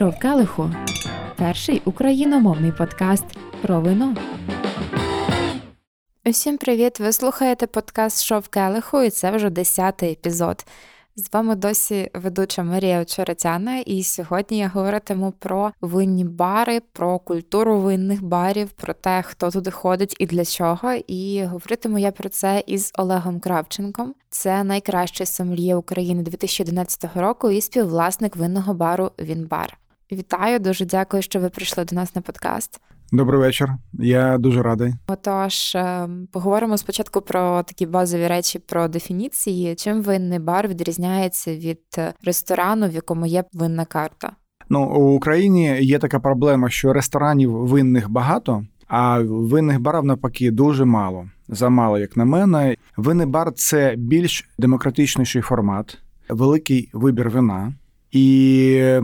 [0.00, 0.70] Шов Келиху
[1.36, 3.24] перший україномовний подкаст
[3.62, 4.16] про вино.
[6.26, 7.00] Усім привіт!
[7.00, 10.64] Ви слухаєте подкаст Шов Келиху, і це вже десятий епізод.
[11.16, 17.78] З вами досі ведуча Марія Очеретяна, і сьогодні я говоритиму про винні бари, про культуру
[17.78, 20.92] винних барів, про те, хто туди ходить і для чого.
[20.92, 24.14] І говоритиму я про це із Олегом Кравченком.
[24.30, 29.78] Це найкращий сомельє України 2011 року і співвласник винного бару Вінбар.
[30.12, 32.80] Вітаю, дуже дякую, що ви прийшли до нас на подкаст.
[33.12, 34.94] Добрий вечір, я дуже радий.
[35.06, 39.74] Отож, ем, поговоримо спочатку про такі базові речі про дефініції.
[39.74, 41.80] Чим винний бар відрізняється від
[42.24, 44.32] ресторану, в якому є винна карта?
[44.68, 50.84] Ну у Україні є така проблема, що ресторанів винних багато, а винних барів навпаки дуже
[50.84, 51.26] мало.
[51.48, 52.76] Замало, як на мене.
[52.96, 55.98] Винний бар це більш демократичніший формат,
[56.28, 57.72] великий вибір вина
[58.12, 59.00] і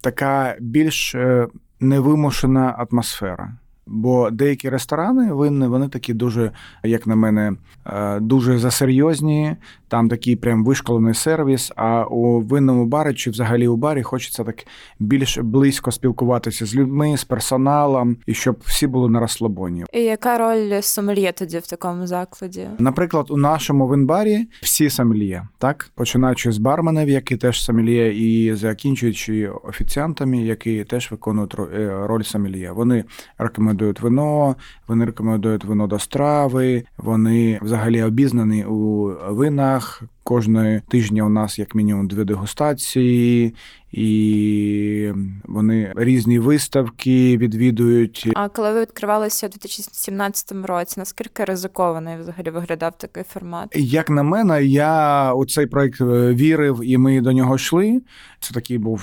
[0.00, 1.48] така більш е,
[1.80, 3.52] невимушена атмосфера.
[3.86, 6.52] Бо деякі ресторани винні, вони такі дуже,
[6.82, 7.52] як на мене,
[7.86, 9.56] е, дуже засерйозні.
[9.88, 11.72] Там такий прям вишколений сервіс.
[11.76, 14.64] А у винному барі чи взагалі у барі хочеться так
[14.98, 19.84] більш близько спілкуватися з людьми, з персоналом, і щоб всі були на розслабоні.
[19.92, 22.68] І яка роль сомельє тоді в такому закладі?
[22.78, 29.48] Наприклад, у нашому винбарі всі сомельє, так починаючи з барменів, які теж сомельє, і закінчуючи
[29.48, 32.72] офіціантами, які теж виконують е, роль сомельє.
[32.72, 33.04] Вони
[33.38, 34.56] рекомендують вино,
[34.88, 40.02] вони рекомендують вино до страви, вони взагалі обізнані у винах гостях.
[40.22, 43.54] Кожної тижня у нас як мінімум дві дегустації,
[43.92, 45.12] і
[45.44, 48.30] вони різні виставки відвідують.
[48.34, 53.68] А коли ви відкривалися у 2017 році, наскільки ризикований взагалі виглядав такий формат?
[53.74, 58.02] Як на мене, я у цей проект е, вірив, і ми до нього йшли.
[58.40, 59.02] Це такий був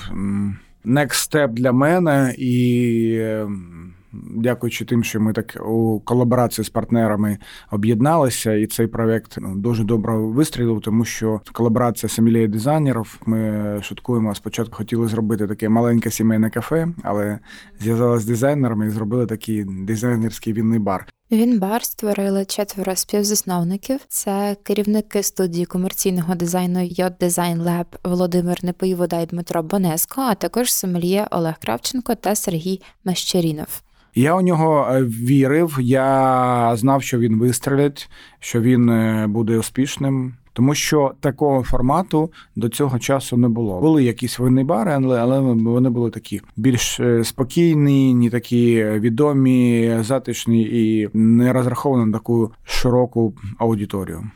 [0.84, 3.20] next step для мене і.
[4.36, 7.38] Дякуючи тим, що ми так у колаборації з партнерами
[7.70, 13.20] об'єдналися, і цей проект ну, дуже добре вистрілив, тому що колаборація сомельє дизайнерів.
[13.26, 14.34] Ми шуткуємо.
[14.34, 17.38] Спочатку хотіли зробити таке маленьке сімейне кафе, але
[17.80, 21.06] зв'язалися з дизайнерами і зробили такий дизайнерський вінний бар.
[21.30, 24.00] Він бар створили четверо співзасновників.
[24.08, 30.72] Це керівники студії комерційного дизайну Йод Дизайн Леб Володимир Непоївода і Дмитро Бонеско, а також
[30.72, 33.82] сомельє Олег Кравченко та Сергій Мещерінов.
[34.18, 38.10] Я у нього е, вірив, я знав, що він вистрелить,
[38.40, 40.34] що він е, буде успішним.
[40.52, 43.80] Тому що такого формату до цього часу не було.
[43.80, 49.96] Були якісь винні бари, але але вони були такі більш е, спокійні, не такі відомі,
[50.00, 54.30] затишні і не розраховані на таку широку аудиторію.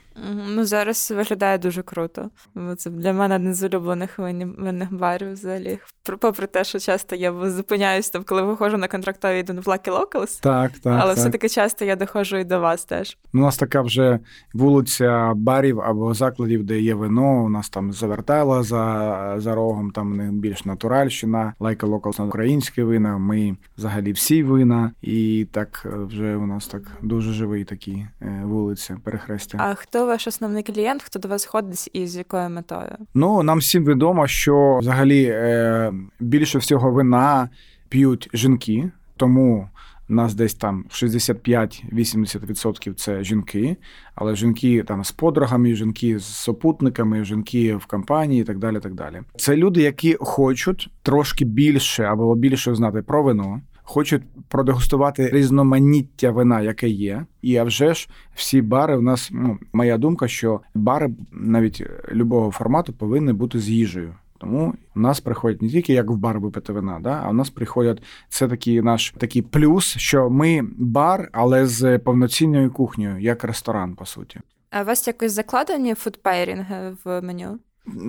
[0.48, 2.30] Ну, зараз виглядає дуже круто.
[2.76, 5.78] Це для мене один з улюблених винних барів взагалі.
[6.20, 10.42] Попри те, що часто я зупиняюсь там, коли виходжу на контрактові йду в Lucky Locals.
[10.42, 10.98] Так, так.
[11.00, 11.16] Але так.
[11.16, 13.18] все-таки часто я доходжу і до вас теж.
[13.34, 14.18] У нас така вже
[14.54, 17.44] вулиця барів або закладів, де є вино.
[17.44, 23.18] У нас там завертала за за рогом, там не більш натуральщина, Like Locals українське вина.
[23.18, 24.92] Ми взагалі всі вина.
[25.02, 29.58] І так вже у нас так дуже живий такі е, вулиця, перехрестя.
[29.60, 32.96] А хто ваш основний клієнт, хто до вас ходить і з якою метою?
[33.14, 37.48] Ну нам всім відомо, що взагалі е, більше всього вина
[37.88, 39.68] п'ють жінки, тому.
[40.12, 43.76] Нас десь там 65-80% це жінки,
[44.14, 48.80] але жінки там з подругами, жінки з супутниками, жінки в компанії і так далі.
[48.80, 49.20] так далі.
[49.36, 56.60] Це люди, які хочуть трошки більше або більше знати про вино, хочуть продегустувати різноманіття вина,
[56.60, 57.26] яке є.
[57.42, 62.50] І а вже ж всі бари у нас, ну моя думка, що бари навіть любого
[62.50, 64.14] формату повинні бути з їжею.
[64.38, 67.50] Тому у нас приходять не тільки як в бар випити вина, да, а у нас
[67.50, 73.94] приходять це такий наш такий плюс, що ми бар, але з повноцінною кухнею, як ресторан,
[73.94, 74.40] по суті.
[74.70, 77.58] А у вас якось закладені фудпейрінги в меню?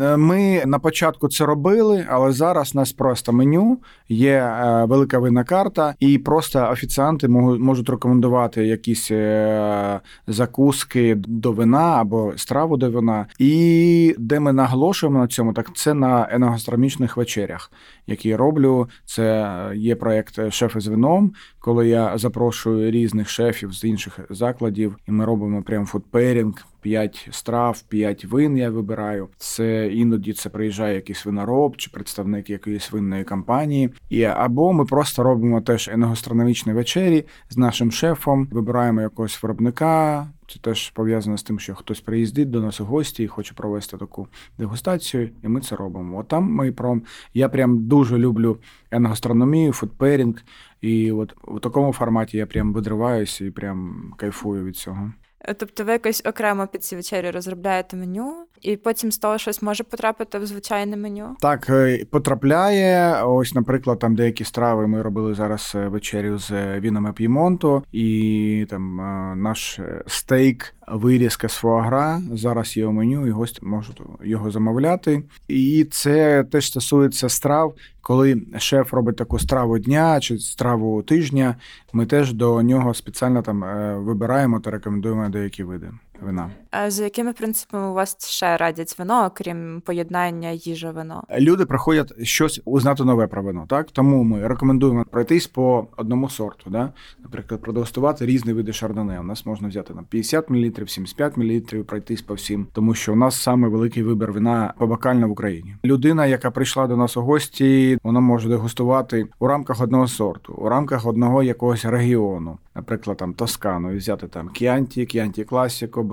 [0.01, 3.77] Е, ми на початку це робили, але зараз у нас просто меню,
[4.09, 11.97] є е, велика винна карта, і просто офіціанти можуть рекомендувати якісь е, закуски до вина
[11.99, 13.25] або страву до вина.
[13.39, 17.71] І де ми наголошуємо на цьому, так це на еногастрономічних вечерях,
[18.07, 18.89] які я роблю.
[19.05, 25.11] Це є проєкт Шефи з вином, коли я запрошую різних шефів з інших закладів, і
[25.11, 29.27] ми робимо прям food pairing 5 страв, 5 вин я вибираю.
[29.37, 33.89] Це іноді це приїжджає якийсь винороб чи представник якоїсь винної компанії.
[34.09, 40.27] І або ми просто робимо теж еногастрономічні вечері з нашим шефом, вибираємо якогось виробника.
[40.47, 43.97] Це теж пов'язано з тим, що хтось приїздить до нас у гості і хоче провести
[43.97, 46.19] таку дегустацію, і ми це робимо.
[46.19, 47.01] От там ми про
[47.33, 48.57] я прям дуже люблю
[48.91, 50.43] еногастрономію, фудперінг,
[50.81, 55.11] і от у такому форматі я прям видриваюся і прям кайфую від цього.
[55.57, 59.83] Тобто ви якось окремо під ці вечері розробляєте меню, і потім з того щось може
[59.83, 61.35] потрапити в звичайне меню?
[61.39, 63.23] Так, е, потрапляє.
[63.23, 68.95] Ось, наприклад, там деякі страви ми робили зараз е, вечерю з вінами П'ємонту, і там
[69.41, 72.21] наш стейк вирізка з фуагра.
[72.33, 75.23] Зараз є у меню, і гості можуть його замовляти.
[75.47, 77.75] І це теж стосується страв.
[78.01, 81.55] Коли шеф робить таку страву дня чи страву тижня,
[81.93, 85.89] ми теж до нього спеціально там е, вибираємо та рекомендуємо деякі види
[86.21, 86.49] вина.
[86.87, 91.23] За якими принципами у вас ще радять вино, окрім поєднання їжа вино?
[91.39, 93.65] Люди приходять щось узнати нове про вино.
[93.69, 96.69] Так тому ми рекомендуємо пройтись по одному сорту.
[96.69, 96.93] Да?
[97.19, 99.19] Наприклад, продегустувати різні види шардоне.
[99.19, 103.15] У нас можна взяти там 50 мл, 75 мл, пройтись по всім, тому що у
[103.15, 105.75] нас саме великий вибір вина побакально в Україні.
[105.85, 110.69] Людина, яка прийшла до нас у гості, вона може дегустувати у рамках одного сорту, у
[110.69, 116.03] рамках одного якогось регіону, наприклад, там Тоскану, і взяти там Кіанті, Кіанті Класіко,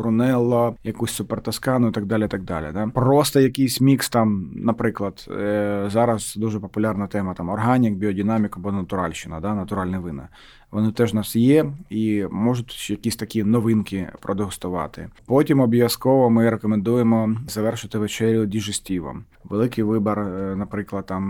[0.48, 2.28] Брунелло, якусь супертоскану і так далі.
[2.28, 2.66] так далі.
[2.72, 2.88] Да?
[2.94, 9.40] Просто якийсь мікс там, наприклад, е, зараз дуже популярна тема там органік, біодинамік або натуральщина,
[9.40, 9.54] да?
[9.54, 10.28] натуральне вина.
[10.70, 15.08] Вони теж у нас є і можуть якісь такі новинки продегустувати.
[15.26, 19.24] Потім обов'язково ми рекомендуємо завершити вечерю діжестівом.
[19.44, 21.22] Великий вибір, е, наприклад, там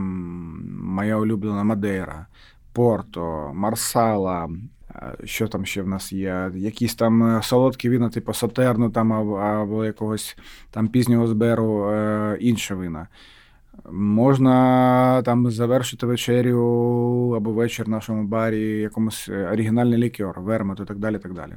[0.83, 2.27] моя улюблена Мадейра,
[2.73, 4.49] Порто, Марсала,
[5.25, 6.51] що там ще в нас є?
[6.55, 10.37] Якісь там е, солодкі вина, типу Сотерну там або, якогось
[10.71, 13.09] там пізнього зберу е, інше вина.
[13.93, 20.85] Можна там завершити вечерю або вечір в нашому барі якомусь е, оригінальний лікер, вермет і
[20.85, 21.19] так далі.
[21.19, 21.53] так далі.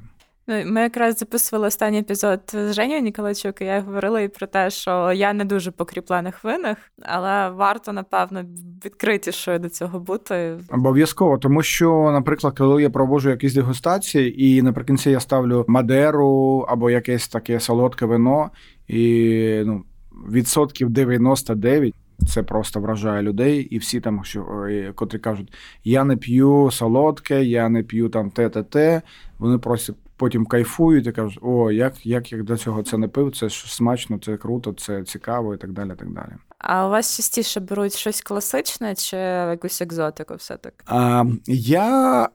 [0.47, 4.69] Ну, ми якраз записували останній епізод з Женєю Ніколайчук, і я говорила і про те,
[4.69, 8.43] що я не дуже по кріплених винах, але варто, напевно,
[8.85, 10.57] відкритішою до цього бути.
[10.69, 16.89] Обов'язково, тому що, наприклад, коли я проводжу якісь дегустації, і наприкінці я ставлю мадеру або
[16.89, 18.49] якесь таке солодке вино,
[18.87, 19.83] і ну,
[20.31, 21.95] відсотків 99
[22.27, 25.53] це просто вражає людей, і всі там, що котрі кажуть,
[25.83, 29.01] я не п'ю солодке, я не п'ю там те, те, те.
[29.39, 33.37] Вони просто потім кайфують і кажуть, о, як як я до цього це не пив,
[33.37, 35.91] це ж смачно, це круто, це цікаво і так далі.
[35.97, 36.31] так далі.
[36.57, 40.35] А у вас частіше беруть щось класичне чи якусь екзотику?
[40.35, 40.75] все-таки?
[40.85, 42.29] А, Я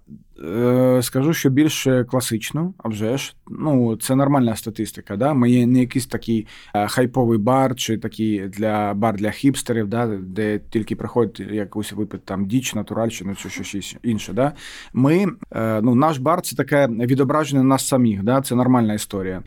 [1.02, 3.34] скажу, що більш класично, а вже ж.
[3.48, 5.16] Ну, це нормальна статистика.
[5.16, 5.34] Да?
[5.34, 10.06] Ми є не якийсь такий е, хайповий бар, чи такий для бар для хіпстерів, да?
[10.06, 14.32] де тільки приходить якусь випит там діч, натуральщину чи щось інше.
[14.32, 14.52] Да?
[14.92, 18.22] Ми, е, ну, Наш бар це таке відображення нас самих.
[18.22, 18.40] Да?
[18.40, 19.42] Це нормальна історія.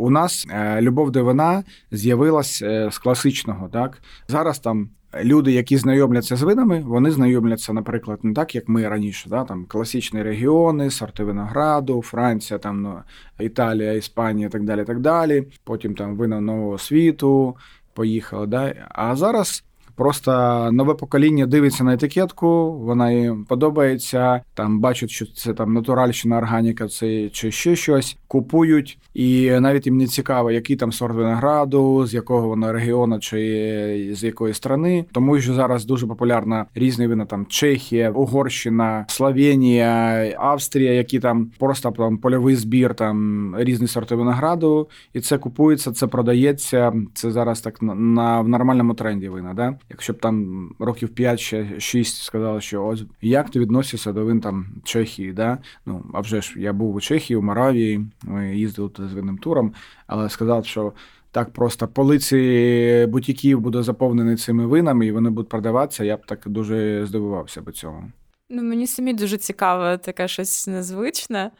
[0.00, 0.46] У нас
[0.80, 2.58] любов до вина з'явилась
[2.90, 3.68] з класичного.
[3.68, 4.02] Так?
[4.28, 4.88] Зараз там
[5.24, 9.64] люди, які знайомляться з винами, вони знайомляться, наприклад, не так, як ми раніше, да, там
[9.68, 13.00] класичні регіони, сорти винограду, Франція, там ну,
[13.40, 14.84] Італія, Іспанія, так далі.
[14.84, 15.44] так далі.
[15.64, 17.56] Потім там вина нового світу
[17.94, 18.46] поїхали.
[18.46, 18.88] Да?
[18.88, 19.64] А зараз
[20.00, 20.32] Просто
[20.72, 24.40] нове покоління дивиться на етикетку, вона їм подобається.
[24.54, 28.16] Там бачать, що це там натуральщина, органіка, це чи ще щось.
[28.28, 34.10] Купують, і навіть їм не цікаво, який там сорт винограду, з якого воно регіону чи
[34.12, 35.04] з якої страни.
[35.12, 39.90] Тому що зараз дуже популярна різні вина там Чехія, Угорщина, Словенія,
[40.38, 46.06] Австрія, які там просто там польовий збір, там різні сорти винограду, і це купується, це
[46.06, 46.92] продається.
[47.14, 49.54] Це зараз так на в нормальному тренді вина.
[49.54, 49.74] Да?
[49.90, 55.32] Якщо б там років 5-6 сказали, що ось як ти відносишся до вин там Чехії,
[55.32, 55.58] да?
[55.86, 59.38] Ну а вже ж я був у Чехії, у Моравії, ми їздили туди з винним
[59.38, 59.74] туром,
[60.06, 60.92] але сказав, що.
[61.32, 66.04] Так, просто полиці бутіків буде заповнені цими винами, і вони будуть продаватися.
[66.04, 68.04] Я б так дуже здивувався би цього.
[68.48, 71.50] Ну мені самі дуже цікаво, таке щось незвичне.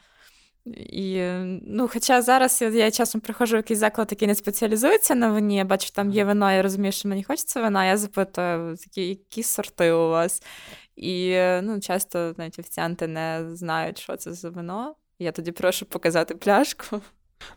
[0.76, 1.23] І,
[1.67, 5.57] ну, Хоча зараз я, я часом приходжу в якийсь заклад, який не спеціалізується на вині,
[5.57, 9.43] я бачу, там є вино, я розумію, що мені хочеться вина, я запитую, які, які
[9.43, 10.43] сорти у вас.
[10.97, 14.95] І ну, часто навіть офіціанти не знають, що це за вино.
[15.19, 17.00] Я тоді прошу показати пляшку.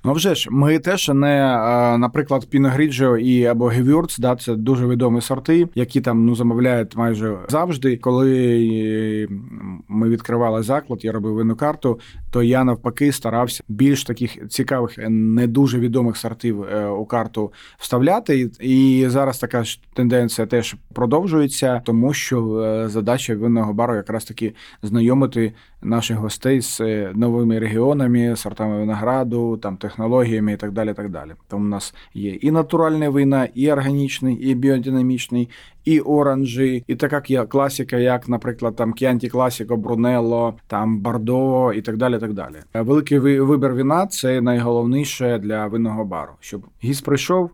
[0.03, 1.57] Ну вже ж, ми теж не,
[1.97, 7.37] наприклад, Піногріджо і або Гевюрц, да, це дуже відомі сорти, які там ну замовляють майже
[7.49, 7.97] завжди.
[7.97, 9.27] Коли
[9.87, 11.99] ми відкривали заклад, я робив винну карту,
[12.31, 18.49] то я навпаки старався більш таких цікавих, не дуже відомих сортів е, у карту вставляти.
[18.59, 24.53] І зараз така ж тенденція теж продовжується, тому що е, задача винного бару якраз таки
[24.81, 30.93] знайомити наших гостей з е, новими регіонами, сортами винограду, там технологіями і так далі.
[30.93, 31.31] так далі.
[31.47, 35.49] Тому у нас є і натуральна вина, і органічний, і біодинамічний,
[35.85, 41.97] і оранжі, і така класика, як, наприклад, там Кіанті Класіко, Брунелло, там Бордо і так
[41.97, 42.19] далі.
[42.19, 42.55] так далі.
[42.73, 47.51] Великий вибір віна це найголовніше для винного бару, щоб гість прийшов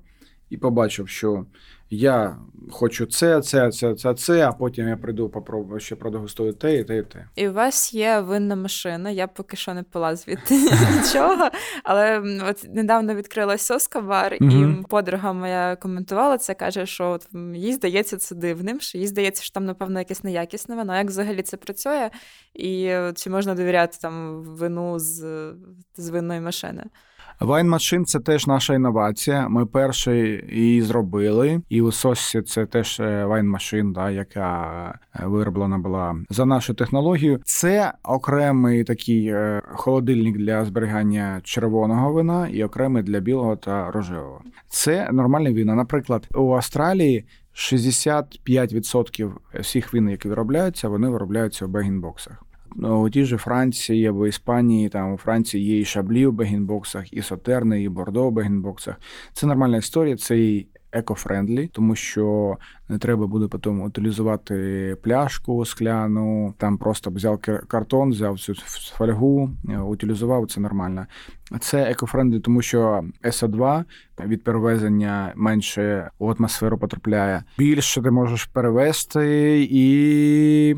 [0.50, 1.46] і побачив, що
[1.90, 2.38] я
[2.72, 6.84] хочу це, це, це, це, це, а потім я прийду попробую ще продегустую те, і
[6.84, 7.28] те, і те.
[7.36, 9.10] І у вас є винна машина.
[9.10, 10.56] Я поки що не пила звідти
[10.98, 11.50] нічого.
[11.84, 12.20] Але
[12.50, 18.18] от недавно відкрилась соска бар, і подруга моя коментувала це, каже, що от їй здається
[18.18, 20.98] це дивним, що їй здається, що там, напевно, якесь неякісне вино.
[20.98, 22.10] Як взагалі це працює?
[22.54, 25.24] І чи можна довіряти там вину з,
[25.98, 26.84] з винної машини?
[27.40, 29.50] Wine Machine це теж наша інновація.
[29.50, 35.78] Ми перші її зробили, і у Сосі це теж Wine Machine, да, яка е, вироблена
[35.78, 37.40] була за нашу технологію.
[37.46, 44.42] Це окремий такий е, холодильник для зберігання червоного вина і окремий для білого та рожевого.
[44.70, 45.76] Це нормальне вина.
[45.76, 47.26] Наприклад, у Австралії.
[47.54, 52.44] 65% всіх вин, які виробляються, вони виробляються у bag-in-box ах.
[52.76, 56.91] Ну, у тій же Франції або Іспанії, там у Франції є і шаблі в bag-in-box
[56.91, 58.96] ах, і сотерни, і бордо в bag-in-box ах.
[59.34, 62.58] Це нормальна історія, це і eco-friendly, тому що
[62.90, 68.54] не треба буде потім утилізувати пляшку скляну, там просто взяв картон, взяв цю
[68.98, 71.06] фольгу, е, утилізував це нормально.
[71.60, 73.84] Це eco-friendly, тому що СО2
[74.26, 77.44] від перевезення менше у атмосферу потрапляє.
[77.58, 80.74] Більше ти можеш перевезти, і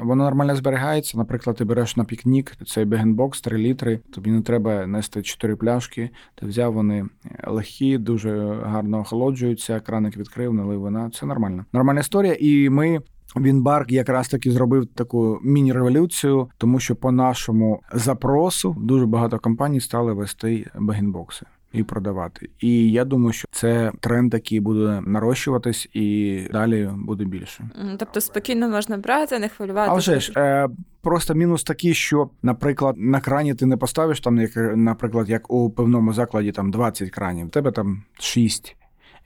[0.00, 1.18] воно нормально зберігається.
[1.18, 4.00] Наприклад, ти береш на пікнік цей bag-in-box 3 літри.
[4.14, 6.10] Тобі не треба нести 4 пляшки.
[6.34, 7.06] Ти взяв вони
[7.46, 9.80] легкі, дуже гарно охолоджуються.
[9.80, 11.10] Краник відкрив, налив вина.
[11.14, 11.64] Це нормально.
[11.72, 13.00] Нормальна історія, і ми.
[13.36, 20.12] Вінбарк якраз таки зробив таку міні-революцію, тому що по нашому запросу дуже багато компаній стали
[20.12, 22.50] вести багінбокси і продавати.
[22.60, 27.70] І я думаю, що це тренд, який буде нарощуватись, і далі буде більше.
[27.98, 29.90] Тобто спокійно можна брати, не хвилювати.
[29.90, 30.68] А вже ж е,
[31.02, 35.70] просто мінус такий, що, наприклад, на крані ти не поставиш там, як наприклад, як у
[35.70, 38.76] певному закладі там 20 кранів, в тебе там 6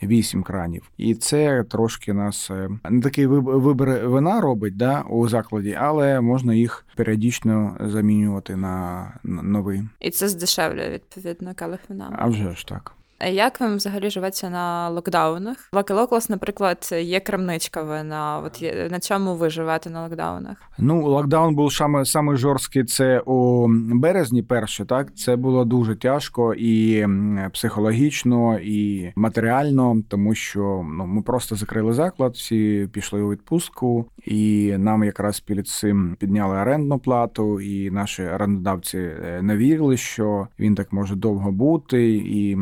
[0.03, 0.91] вісім кранів.
[0.97, 6.55] І це трошки нас е, не такий вибір вина робить да, у закладі, але можна
[6.55, 9.83] їх періодично замінювати на новий.
[10.01, 12.17] І це здешевлює відповідно келих вина.
[12.19, 12.95] А вже ж так.
[13.31, 15.57] Як вам взагалі живеться на локдаунах?
[15.73, 18.43] Лаки Локлас, наприклад, є крамничка вина.
[18.47, 20.57] От на чому ви живете на локдаунах?
[20.79, 22.85] Ну, локдаун був саме саме жорсткий.
[22.85, 24.43] Це у березні.
[24.43, 27.07] Перше, так це було дуже тяжко і
[27.53, 34.75] психологічно, і матеріально, тому що ну ми просто закрили заклад, всі пішли у відпустку, і
[34.79, 40.75] нам якраз перед цим підняли орендну плату, і наші орендодавці е, не вірили, що він
[40.75, 42.57] так може довго бути і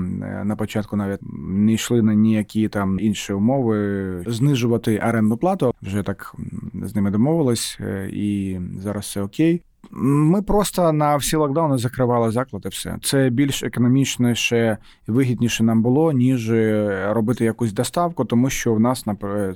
[0.51, 5.75] на початку навіть не йшли на ніякі там інші умови знижувати орендну плату.
[5.83, 6.35] Вже так
[6.83, 9.63] з ними домовились, е, і зараз все окей.
[9.93, 12.69] Ми просто на всі локдауни закривали заклади.
[12.69, 14.79] Все це більш економічніше
[15.09, 19.05] і вигідніше нам було, ніж е, робити якусь доставку, тому що в нас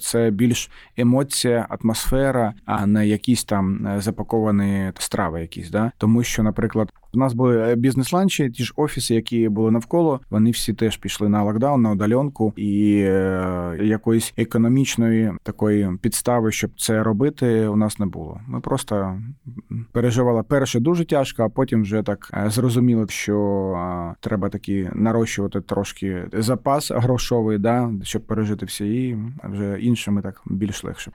[0.00, 5.40] це більш емоція, атмосфера, а не якісь там е, запаковані страви.
[5.40, 6.92] Якісь да тому, що, наприклад.
[7.14, 10.20] У нас були е, бізнес-ланчі, ті ж офіси, які були навколо.
[10.30, 16.70] Вони всі теж пішли на локдаун, на удаленку, і е, якоїсь економічної такої підстави, щоб
[16.76, 18.40] це робити, у нас не було.
[18.46, 19.20] Ми просто
[19.92, 26.24] переживали перше дуже тяжко, а потім вже так е, зрозуміли, що треба таки нарощувати трошки
[26.32, 31.12] запас грошовий, да, щоб пережити всі, і вже іншими так більш легше.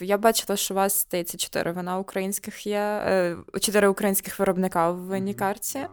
[0.00, 4.96] Я бачила, що у вас здається чотири вина українських є, е, чотири українських виробника в
[4.96, 5.86] винній карті.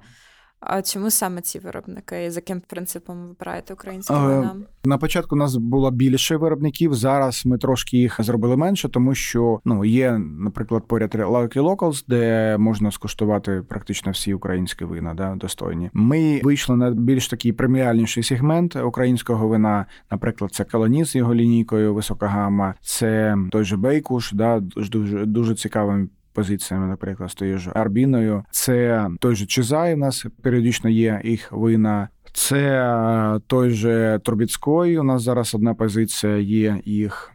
[0.61, 2.25] А чому саме ці виробники?
[2.25, 4.55] І за яким принципом вибираєте українські вина?
[4.83, 6.93] На початку у нас було більше виробників.
[6.93, 12.55] Зараз ми трошки їх зробили менше, тому що ну є, наприклад, поряд Lucky Locals, де
[12.57, 15.89] можна скуштувати практично всі українські вина, да, достойні.
[15.93, 19.85] Ми вийшли на більш такий преміальніший сегмент українського вина.
[20.11, 25.55] Наприклад, це Колоніс з його лінійкою висока гама, це той же Бейкуш, да, дуже дуже
[25.55, 28.43] цікавим позиціями, наприклад, з ж Арбіною.
[28.51, 32.09] Це той же Чизай у нас періодично є їх вина.
[32.33, 34.99] Це е, той же Турбіцької.
[34.99, 37.31] У нас зараз одна позиція є їх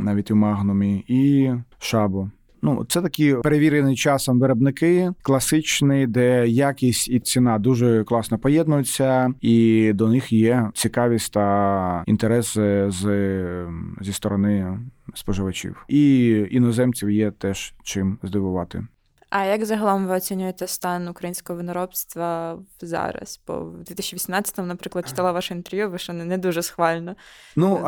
[0.00, 2.30] навіть у Магнумі, і Шабу.
[2.62, 9.92] Ну, це такі перевірені часом виробники, класичні, де якість і ціна дуже класно поєднуються, і
[9.94, 12.54] до них є цікавість та інтерес
[12.88, 13.02] з
[14.00, 14.78] зі сторони
[15.14, 15.84] споживачів.
[15.88, 18.86] І іноземців є теж чим здивувати.
[19.30, 23.40] А як загалом ви оцінюєте стан українського виноробства зараз?
[23.46, 27.14] Бо в 2018-му, наприклад, читала ваше інтерв'ю, ви ще не дуже схвально.
[27.56, 27.80] Ну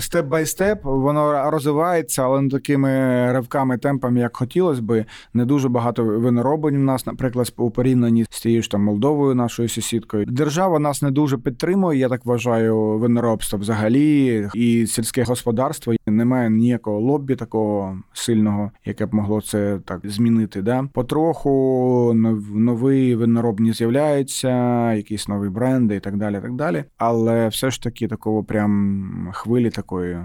[0.00, 2.90] степ бай степ воно розвивається, але не такими
[3.32, 5.04] ривками темпами, як хотілося би.
[5.34, 9.68] Не дуже багато виноробень у нас, наприклад, у порівнянні з тією ж там Молдовою, нашою
[9.68, 10.24] сусідкою.
[10.26, 11.98] Держава нас не дуже підтримує.
[11.98, 15.94] Я так вважаю, виноробство взагалі і сільське господарство.
[16.06, 20.82] Немає ніякого лоббі такого сильного, яке б могло це так змінити робити.
[20.82, 20.88] Да?
[20.92, 22.12] Потроху
[22.54, 26.40] нові виноробні з'являються, якісь нові бренди і так далі.
[26.40, 26.84] так далі.
[26.98, 30.18] Але все ж таки такого прям хвилі такої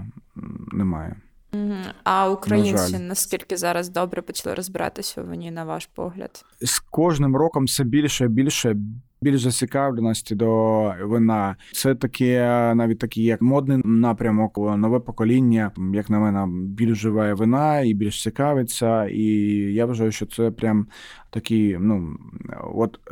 [0.72, 1.16] немає.
[2.04, 6.44] А українці на наскільки зараз добре почали розбиратися Вони на ваш погляд?
[6.60, 8.76] З кожним роком все більше і більше
[9.20, 11.56] більш зацікавленості до вина.
[11.72, 12.40] Це таке
[12.74, 18.22] навіть такий як модний напрямок, нове покоління, як на мене, більш живе вина і більш
[18.22, 19.04] цікавиться.
[19.04, 19.24] І
[19.74, 20.86] я вважаю, що це прям
[21.30, 22.16] такий, ну
[22.74, 23.00] от.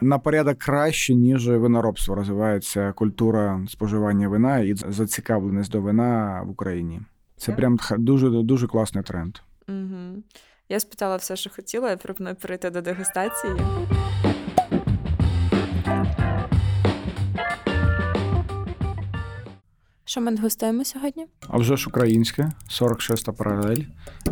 [0.00, 7.00] На порядок краще, ніж виноробство розвивається культура споживання вина і зацікавленість до вина в Україні.
[7.36, 9.38] Це прям дуже дуже класний тренд.
[9.68, 10.22] Угу.
[10.68, 11.90] Я спитала все, що хотіла.
[11.90, 13.52] Я пропоную перейти до дегустації.
[20.14, 21.26] Що ми дегустуємо сьогодні?
[21.48, 23.82] А вже ж українське, 46-та паралель.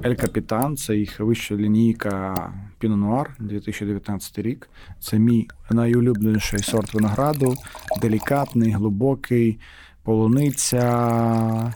[0.04, 2.34] Ель Капітан це їх вища лінійка
[2.80, 4.68] Pinot Noir 2019 рік.
[5.00, 7.54] Це мій найулюбленіший сорт винограду,
[8.02, 9.58] делікатний, глибокий,
[10.02, 11.74] полуниця,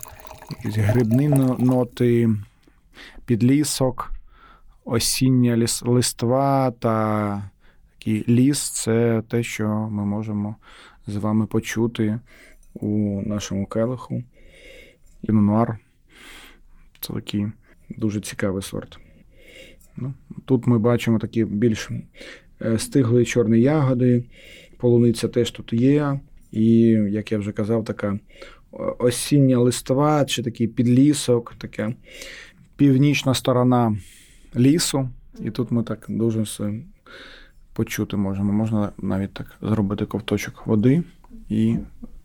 [0.65, 2.31] грибні ноти,
[3.25, 4.13] підлісок,
[4.85, 7.51] осіння листва та
[7.99, 10.57] такий ліс це те, що ми можемо
[11.07, 12.19] з вами почути
[12.81, 14.23] у нашому келиху.
[15.23, 15.79] Інонуар.
[17.01, 17.47] Це такий
[17.89, 18.99] дуже цікавий сорт.
[19.97, 20.15] Ну,
[20.45, 21.91] Тут ми бачимо такі більш
[22.63, 24.25] е, стиглі чорні ягоди,
[24.77, 26.21] полуниця теж тут є.
[26.53, 26.71] І,
[27.11, 28.19] як я вже казав, така
[28.99, 31.95] осіння листва чи такий підлісок, така
[32.77, 33.97] північна сторона
[34.57, 35.09] лісу.
[35.41, 36.73] І тут ми так дуже все
[37.73, 38.53] почути можемо.
[38.53, 41.03] Можна навіть так зробити ковточок води
[41.49, 41.77] і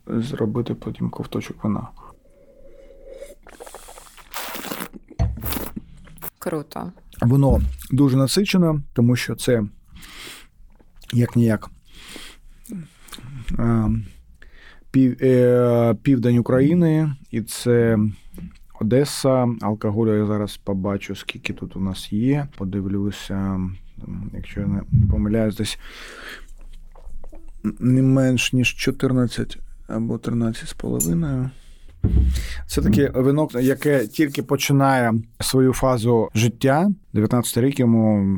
[0.06, 1.88] зробити потім ковточок вина.
[6.38, 6.92] Круто.
[7.20, 7.60] Воно
[7.90, 9.62] дуже насичене, тому що це
[11.12, 11.70] як ніяк
[14.90, 17.98] пів, е, південь України, і це
[18.80, 19.48] Одеса.
[19.60, 22.48] Алкоголю я зараз побачу, скільки тут у нас є.
[22.56, 23.60] Подивлюся,
[24.34, 25.78] якщо я не помиляюсь, десь
[27.80, 29.58] не менш ніж 14
[29.92, 31.50] або 13,5.
[32.66, 36.90] Це таке вино, яке тільки починає свою фазу життя.
[37.12, 38.36] 19 рік йому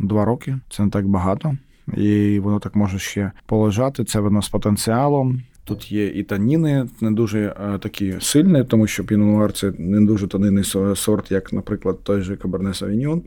[0.00, 1.56] 2 роки, це не так багато.
[1.96, 4.04] І воно так може ще полежати.
[4.04, 5.42] Це вино з потенціалом.
[5.64, 10.26] Тут є і таніни, не дуже а, такі сильні, тому що пінонуар це не дуже
[10.26, 13.22] тонинний сорт, як, наприклад, той же Каберне Савіньон.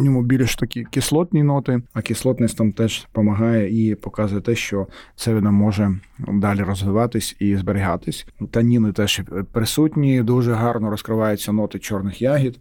[0.00, 4.86] У ньому більш такі кислотні ноти, а кислотність там теж допомагає і показує те, що
[5.16, 8.26] це вино може далі розвиватись і зберігатись.
[8.50, 12.58] Таніни теж присутні, дуже гарно розкриваються ноти чорних ягід.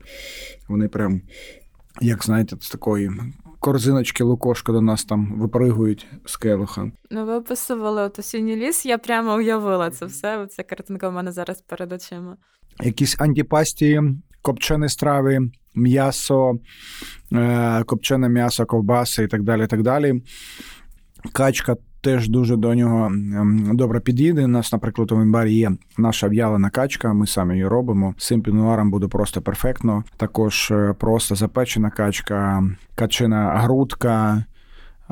[0.68, 1.22] Вони прям,
[2.02, 3.12] як знаєте, з такої.
[3.60, 6.92] Корзиночки лукошка до нас там випригують з келиха.
[7.12, 10.48] Ну, ви описували от осінній ліс, я прямо уявила це все.
[10.48, 12.38] Ця картинка в мене зараз перед очима.
[12.84, 14.02] Якісь антипастії,
[14.42, 15.40] копчені страви,
[15.76, 16.54] м'ясо,
[17.34, 19.68] е, копчене м'ясо, ковбаси і так далі.
[19.68, 20.22] так далі.
[21.34, 24.44] Качка теж дуже до нього ем, добре підійде.
[24.44, 28.16] У нас, наприклад, у Мінбарі є наша в'ялена качка, ми самі її робимо.
[28.18, 30.04] З цим пінуаром буде просто перфектно.
[30.18, 32.64] Також е, просто запечена качка,
[32.96, 34.44] качина грудка,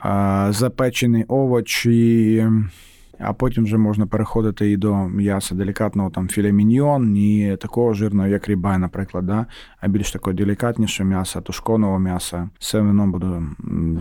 [0.05, 2.47] е, запечені овочі.
[3.19, 8.27] А потім вже можна переходити і до м'яса делікатного там філе міньйон, не такого жирного,
[8.27, 9.45] як рібай, наприклад, да?
[9.81, 12.49] а більш такого делікатніше м'яса, тушконого м'яса.
[12.59, 13.41] Все вино буде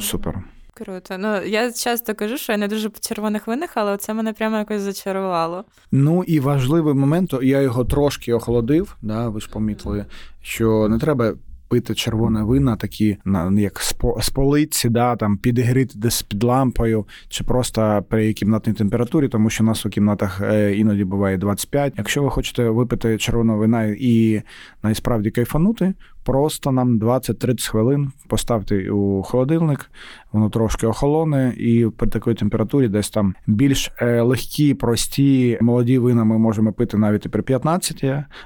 [0.01, 0.43] супер.
[0.79, 1.19] Круто.
[1.19, 4.57] Ну я часто кажу, що я не дуже по червоних винах, але це мене прямо
[4.57, 5.65] якось зачарувало.
[5.93, 10.07] Ну і важливий момент, я його трошки охолодив, да, ви ж помітили,
[10.43, 11.35] що не треба
[11.69, 13.81] пити червоне вина, такі на як
[14.21, 19.65] з полиці, да, там підігріти десь під лампою, чи просто при кімнатній температурі, тому що
[19.65, 21.95] у нас у кімнатах е, іноді буває 25.
[21.97, 24.43] Якщо ви хочете випити червоного вина і
[24.83, 25.95] насправді кайфанути,
[26.27, 29.91] Просто нам 20-30 хвилин поставте у холодильник,
[30.33, 36.25] воно трошки охолоне, і при такій температурі десь там більш е, легкі, прості молоді вина
[36.25, 38.05] ми можемо пити навіть і при 15,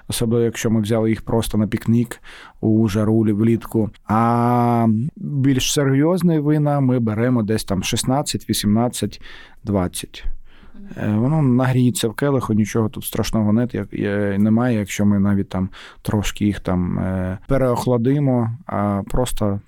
[0.09, 2.21] особливо якщо ми взяли їх просто на пікнік
[2.61, 3.90] у жарулі влітку.
[4.07, 9.21] А більш серйозні вина ми беремо десь там 16, 18,
[9.64, 10.25] 20.
[10.96, 13.92] Е, воно нагріється в келиху, нічого тут страшного нет, як,
[14.38, 15.68] немає, якщо ми навіть там
[16.03, 19.61] трошки їх там е, переохладимо, а просто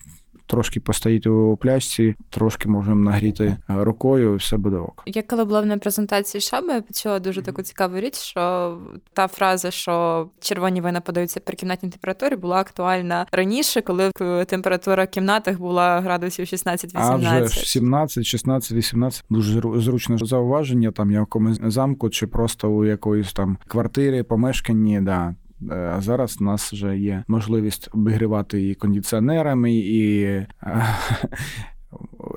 [0.52, 5.02] трошки постоїть у пляшці, трошки можемо нагріти рукою, і все буде ок.
[5.06, 8.78] Я коли була на презентації шаби, я почула дуже таку цікаву річ, що
[9.12, 14.10] та фраза, що червоні вина подаються при кімнатній температурі, була актуальна раніше, коли
[14.46, 16.90] температура в кімнатах була градусів 16-18.
[16.94, 19.24] А вже 17, 16, 18.
[19.30, 20.90] Дуже зручне зауваження.
[20.90, 25.34] Там якомусь замку чи просто у якоїсь там квартирі, помешканні, да.
[25.70, 30.46] Е, а зараз у нас вже є можливість обігрівати і кондиціонерами, і е,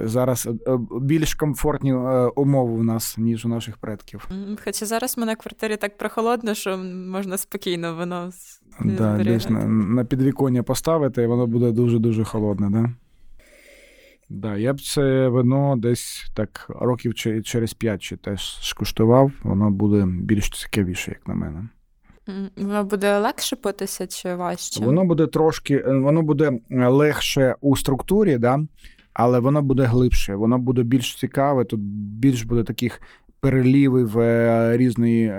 [0.02, 1.94] зараз е, більш комфортні
[2.36, 4.30] умови у нас, ніж у наших предків.
[4.64, 8.30] Хоча зараз в мене в квартирі так прохолодно, що можна спокійно воно
[8.84, 12.90] да, десь на, на підвіконня поставити, і воно буде дуже-дуже холодне, да?
[14.30, 20.06] Да, я б це вино десь так років через п'ять чи теж скуштував, воно буде
[20.08, 21.70] більш цікавіше, як на мене.
[22.58, 24.86] Воно буде легше питися чи важче?
[24.86, 28.60] Воно буде трошки, е, воно буде е, легше у структурі, да?
[29.14, 31.80] але воно буде глибше, воно буде більш цікаве, тут
[32.20, 33.02] більш буде таких
[33.40, 35.30] перелівів е, різної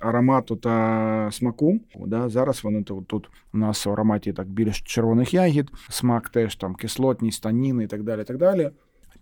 [0.00, 1.80] аромату та смаку.
[2.06, 2.28] Да?
[2.28, 6.74] Зараз воно тут, тут у нас в ароматі так більш червоних ягід, смак теж там
[6.74, 8.24] кислотність, таніни і так далі.
[8.24, 8.70] так далі.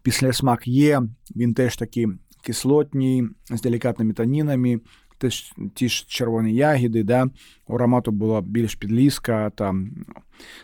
[0.02, 1.02] Після смак є,
[1.36, 2.06] він теж такий
[2.42, 4.80] кислотній, з делікатними танінами
[5.20, 7.30] теж ті ж червоні ягіди, да?
[7.66, 9.90] у аромату була більш підліска там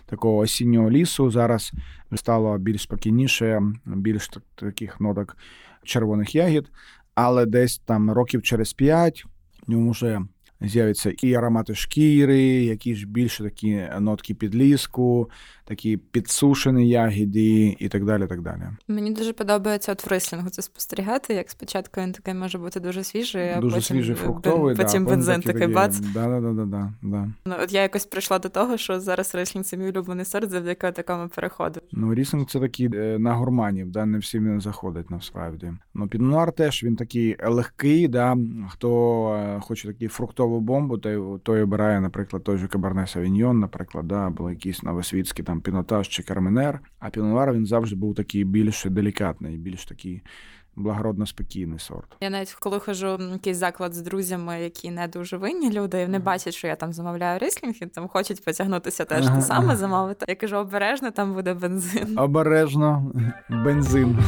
[0.07, 1.31] такого осіннього лісу.
[1.31, 1.73] Зараз
[2.15, 5.37] стало більш спокійніше, більш таких ноток
[5.83, 6.71] червоних ягід,
[7.15, 9.25] але десь там років через п'ять
[9.67, 10.21] в ньому вже
[10.61, 15.31] з'являться і аромати шкіри, якісь більше такі нотки підліску,
[15.65, 18.27] такі підсушені ягіди і так далі.
[18.27, 18.63] так далі.
[18.89, 23.05] Мені дуже подобається от в рислінгу це спостерігати, як спочатку він такий може бути дуже
[23.05, 25.99] свіжий, а дуже потім свіжий фруктовий, потім да, бензин такий, такий бац.
[25.99, 27.29] Да, да, да, да, да.
[27.45, 30.93] Ну, От я якось прийшла до того, що зараз рислінг це мій улюблений сорт завдяки
[30.93, 31.81] такому переходу.
[31.93, 35.73] Ну, ріслінг це такий е, на гурманів, да, не всі він заходить насправді.
[35.95, 38.37] Ну, Пінуар теж він такий легкий, да,
[38.69, 40.09] хто е, хоче такий
[40.47, 45.45] фруктову бомбу, той, той обирає, наприклад, той же Кабарне Савіньйон, наприклад, да, або якийсь новосвітський
[45.45, 46.81] там пінотаж чи карменер.
[46.99, 50.23] А пінонуар він завжди був такий більш делікатний, більш такий.
[50.79, 52.17] Благородно спокійний сорт.
[52.21, 56.05] Я навіть коли хожу в якийсь заклад з друзями, які не дуже винні люди, і
[56.05, 60.27] вони бачать, що я там замовляю рислінг, і там хочуть потягнутися теж те саме замовити.
[60.29, 62.19] Я кажу, обережно там буде бензин.
[62.19, 63.13] Обережно
[63.49, 64.19] бензин.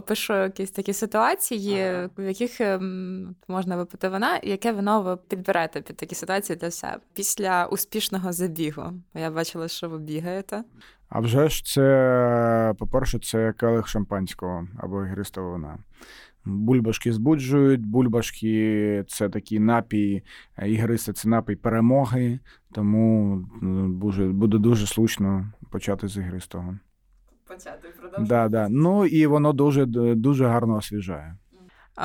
[0.00, 5.96] Опишу якісь такі ситуації, в яких ем, можна випити вина, яке вино ви підберете під
[5.96, 8.82] такі ситуації для себе після успішного забігу.
[9.14, 10.64] Я бачила, що ви бігаєте.
[11.08, 15.78] А вже ж це, по-перше, це келих шампанського або ігристого вина.
[16.44, 20.22] Бульбашки збуджують, бульбашки це такий напій,
[20.66, 22.38] ігристи це напій перемоги,
[22.72, 23.36] тому
[24.32, 26.78] буде дуже слушно почати з ігристого
[27.50, 28.28] почати продовжувати.
[28.28, 28.68] Да, да.
[28.70, 31.36] Ну і воно дуже дуже гарно освіжає.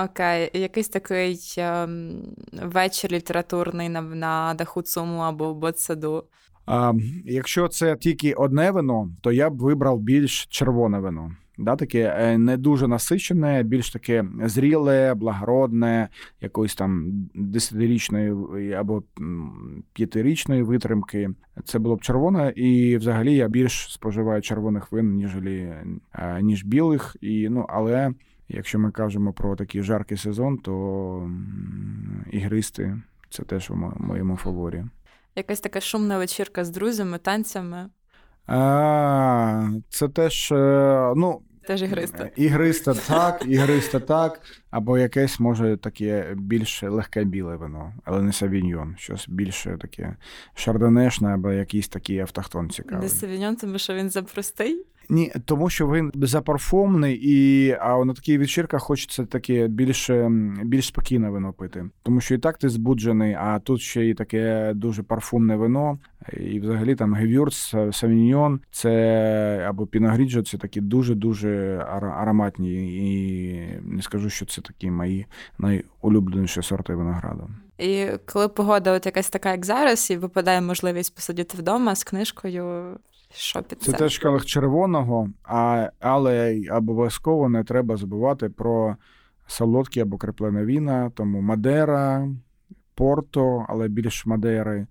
[0.03, 2.21] Окей, якийсь такий ем,
[2.63, 6.23] вечір літературний на на даху цуму або в ботсаду.
[6.65, 6.93] А,
[7.25, 12.37] Якщо це тільки одне вино, то я б вибрав більш червоне вино да, таке е,
[12.37, 16.09] не дуже насичене, більш таке зріле, благородне,
[16.41, 19.03] якоїсь там десятирічної або
[19.93, 21.29] п'ятирічної витримки.
[21.65, 25.85] Це було б червоне, і взагалі я більш споживаю червоних вин, ніж, е,
[26.41, 27.15] ніж білих.
[27.21, 28.13] І, ну, Але
[28.49, 31.29] якщо ми кажемо про такий жаркий сезон, то
[32.31, 34.83] ігристи це теж у моєму фаворі.
[35.35, 37.89] Якась така шумна вечірка з друзями, танцями.
[38.47, 41.41] А, Це теж, е, ну.
[41.67, 42.29] Теж ігриста.
[42.35, 44.41] Ігриста так, ігриста так.
[44.71, 48.95] Або якесь, може, таке більш легке біле вино, але не савіньйон.
[48.97, 50.15] Щось більше таке
[50.55, 53.03] шардонешне, або якийсь такий автохтон цікавий.
[53.03, 54.85] Не савіньйон, тому що він запростий?
[55.09, 60.09] Ні, тому що він запарфумний, і а на таких вечірках хочеться таке більш
[60.63, 61.85] більш спокійне вино пити.
[62.03, 65.99] Тому що і так ти збуджений, а тут ще й таке дуже парфумне вино.
[66.37, 71.77] І взагалі там гевюрц, савіньйон, це або піногріджо, це такі дуже-дуже
[72.17, 72.73] ароматні.
[72.97, 75.25] І не скажу, що це такі мої
[75.59, 77.49] найулюбленіші сорти винограду.
[77.77, 82.97] І коли погода от якась така, як зараз, і випадає можливість посидіти вдома з книжкою,
[83.35, 83.91] що під це?
[83.91, 88.95] Це теж калих червоного, а, але обов'язково не треба забувати про
[89.47, 92.27] солодкі або креплене віна, тому Мадера,
[92.95, 94.87] Порто, але більш Мадери.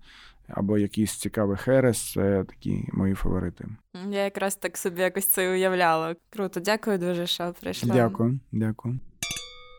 [0.47, 3.65] Або якийсь цікавий херес, це такі мої фаворити.
[4.09, 6.15] Я якраз так собі якось це уявляла.
[6.29, 7.93] Круто, дякую дуже, що прийшла.
[7.95, 8.99] Дякую, дякую.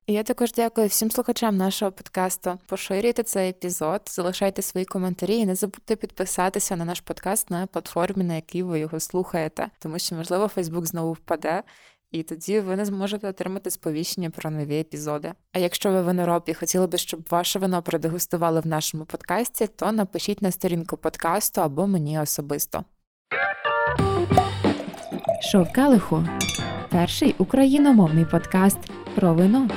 [0.08, 2.58] Я також дякую всім слухачам нашого подкасту.
[2.66, 8.24] Поширюйте цей епізод, залишайте свої коментарі і не забудьте підписатися на наш подкаст на платформі,
[8.24, 11.62] на якій ви його слухаєте, тому що, можливо, Фейсбук знову впаде.
[12.10, 15.32] І тоді ви не зможете отримати сповіщення про нові епізоди.
[15.52, 20.42] А якщо ви винороб хотіли би, щоб ваше вино продегустували в нашому подкасті, то напишіть
[20.42, 22.84] на сторінку подкасту або мені особисто.
[25.42, 26.24] Шов Калиху
[26.96, 28.78] перший україномовний подкаст
[29.14, 29.68] про вино.